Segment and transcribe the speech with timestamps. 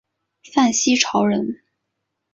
[0.51, 1.61] 范希朝人。